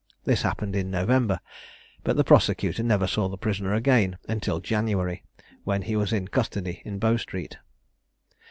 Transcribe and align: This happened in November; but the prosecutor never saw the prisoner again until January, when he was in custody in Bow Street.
This 0.25 0.41
happened 0.41 0.75
in 0.75 0.89
November; 0.89 1.39
but 2.03 2.17
the 2.17 2.23
prosecutor 2.23 2.81
never 2.81 3.05
saw 3.05 3.29
the 3.29 3.37
prisoner 3.37 3.75
again 3.75 4.17
until 4.27 4.59
January, 4.59 5.21
when 5.63 5.83
he 5.83 5.95
was 5.95 6.11
in 6.11 6.27
custody 6.27 6.81
in 6.83 6.97
Bow 6.97 7.17
Street. 7.17 7.59